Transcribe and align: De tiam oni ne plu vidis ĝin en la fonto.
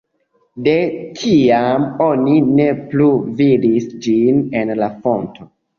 De 0.67 0.71
tiam 1.19 1.85
oni 2.07 2.41
ne 2.57 2.67
plu 2.89 3.13
vidis 3.43 3.89
ĝin 4.09 4.45
en 4.65 4.79
la 4.85 4.95
fonto. 5.03 5.53